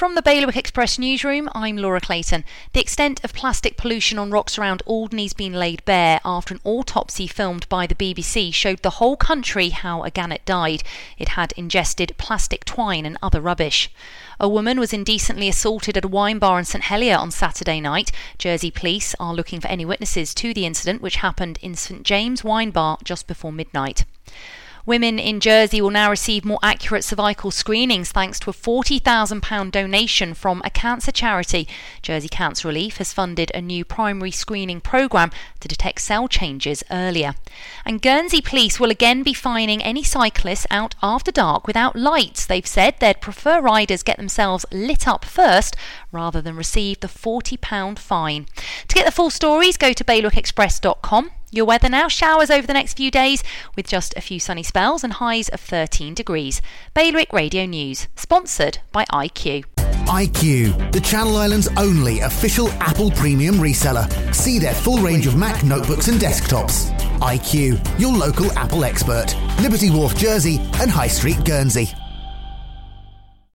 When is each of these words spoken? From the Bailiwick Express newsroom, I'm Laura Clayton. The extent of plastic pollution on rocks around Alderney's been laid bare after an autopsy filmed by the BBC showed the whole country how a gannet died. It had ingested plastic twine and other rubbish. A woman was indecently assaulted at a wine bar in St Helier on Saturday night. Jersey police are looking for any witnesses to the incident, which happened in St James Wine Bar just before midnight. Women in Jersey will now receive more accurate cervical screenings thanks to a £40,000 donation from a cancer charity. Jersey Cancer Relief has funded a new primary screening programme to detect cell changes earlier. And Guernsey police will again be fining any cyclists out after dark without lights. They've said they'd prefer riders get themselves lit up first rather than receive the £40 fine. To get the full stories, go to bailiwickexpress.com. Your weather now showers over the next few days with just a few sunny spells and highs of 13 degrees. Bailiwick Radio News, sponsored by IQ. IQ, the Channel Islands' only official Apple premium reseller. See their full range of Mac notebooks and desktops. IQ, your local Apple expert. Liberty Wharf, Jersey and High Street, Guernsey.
From 0.00 0.14
the 0.14 0.22
Bailiwick 0.22 0.56
Express 0.56 0.98
newsroom, 0.98 1.50
I'm 1.54 1.76
Laura 1.76 2.00
Clayton. 2.00 2.46
The 2.72 2.80
extent 2.80 3.22
of 3.22 3.34
plastic 3.34 3.76
pollution 3.76 4.18
on 4.18 4.30
rocks 4.30 4.56
around 4.56 4.82
Alderney's 4.86 5.34
been 5.34 5.52
laid 5.52 5.84
bare 5.84 6.22
after 6.24 6.54
an 6.54 6.60
autopsy 6.64 7.26
filmed 7.26 7.68
by 7.68 7.86
the 7.86 7.94
BBC 7.94 8.54
showed 8.54 8.78
the 8.78 8.96
whole 8.96 9.14
country 9.14 9.68
how 9.68 10.02
a 10.02 10.10
gannet 10.10 10.46
died. 10.46 10.82
It 11.18 11.28
had 11.36 11.52
ingested 11.54 12.14
plastic 12.16 12.64
twine 12.64 13.04
and 13.04 13.18
other 13.22 13.42
rubbish. 13.42 13.90
A 14.40 14.48
woman 14.48 14.80
was 14.80 14.94
indecently 14.94 15.50
assaulted 15.50 15.98
at 15.98 16.06
a 16.06 16.08
wine 16.08 16.38
bar 16.38 16.58
in 16.58 16.64
St 16.64 16.84
Helier 16.84 17.18
on 17.18 17.30
Saturday 17.30 17.78
night. 17.78 18.10
Jersey 18.38 18.70
police 18.70 19.14
are 19.20 19.34
looking 19.34 19.60
for 19.60 19.68
any 19.68 19.84
witnesses 19.84 20.32
to 20.32 20.54
the 20.54 20.64
incident, 20.64 21.02
which 21.02 21.16
happened 21.16 21.58
in 21.60 21.74
St 21.74 22.04
James 22.04 22.42
Wine 22.42 22.70
Bar 22.70 22.96
just 23.04 23.26
before 23.26 23.52
midnight. 23.52 24.06
Women 24.86 25.18
in 25.18 25.40
Jersey 25.40 25.80
will 25.80 25.90
now 25.90 26.10
receive 26.10 26.44
more 26.44 26.58
accurate 26.62 27.04
cervical 27.04 27.50
screenings 27.50 28.10
thanks 28.10 28.38
to 28.40 28.50
a 28.50 28.54
£40,000 28.54 29.70
donation 29.70 30.34
from 30.34 30.62
a 30.64 30.70
cancer 30.70 31.12
charity. 31.12 31.68
Jersey 32.02 32.28
Cancer 32.28 32.68
Relief 32.68 32.96
has 32.96 33.12
funded 33.12 33.50
a 33.54 33.60
new 33.60 33.84
primary 33.84 34.30
screening 34.30 34.80
programme 34.80 35.30
to 35.60 35.68
detect 35.68 36.00
cell 36.00 36.28
changes 36.28 36.82
earlier. 36.90 37.34
And 37.84 38.02
Guernsey 38.02 38.40
police 38.40 38.80
will 38.80 38.90
again 38.90 39.22
be 39.22 39.34
fining 39.34 39.82
any 39.82 40.02
cyclists 40.02 40.66
out 40.70 40.94
after 41.02 41.30
dark 41.30 41.66
without 41.66 41.96
lights. 41.96 42.46
They've 42.46 42.66
said 42.66 42.94
they'd 42.98 43.20
prefer 43.20 43.60
riders 43.60 44.02
get 44.02 44.16
themselves 44.16 44.66
lit 44.72 45.06
up 45.06 45.24
first 45.24 45.76
rather 46.10 46.40
than 46.40 46.56
receive 46.56 47.00
the 47.00 47.08
£40 47.08 47.98
fine. 47.98 48.46
To 48.88 48.94
get 48.94 49.04
the 49.04 49.12
full 49.12 49.30
stories, 49.30 49.76
go 49.76 49.92
to 49.92 50.04
bailiwickexpress.com. 50.04 51.30
Your 51.52 51.64
weather 51.64 51.88
now 51.88 52.06
showers 52.06 52.48
over 52.48 52.64
the 52.64 52.72
next 52.72 52.96
few 52.96 53.10
days 53.10 53.42
with 53.74 53.88
just 53.88 54.16
a 54.16 54.20
few 54.20 54.38
sunny 54.38 54.62
spells 54.62 55.02
and 55.02 55.14
highs 55.14 55.48
of 55.48 55.58
13 55.60 56.14
degrees. 56.14 56.62
Bailiwick 56.94 57.32
Radio 57.32 57.66
News, 57.66 58.06
sponsored 58.14 58.78
by 58.92 59.04
IQ. 59.06 59.64
IQ, 60.06 60.92
the 60.92 61.00
Channel 61.00 61.36
Islands' 61.36 61.68
only 61.76 62.20
official 62.20 62.68
Apple 62.74 63.10
premium 63.10 63.56
reseller. 63.56 64.06
See 64.32 64.60
their 64.60 64.74
full 64.74 64.98
range 64.98 65.26
of 65.26 65.36
Mac 65.36 65.64
notebooks 65.64 66.06
and 66.06 66.20
desktops. 66.20 66.96
IQ, 67.18 68.00
your 68.00 68.12
local 68.12 68.50
Apple 68.52 68.84
expert. 68.84 69.34
Liberty 69.60 69.90
Wharf, 69.90 70.16
Jersey 70.16 70.58
and 70.80 70.90
High 70.90 71.08
Street, 71.08 71.44
Guernsey. 71.44 71.90